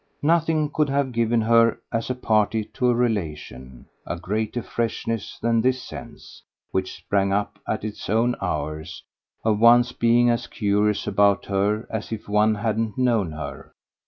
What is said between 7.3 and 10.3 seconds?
up at its own hours, of one's being